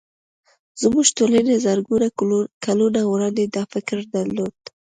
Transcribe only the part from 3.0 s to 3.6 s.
وړاندې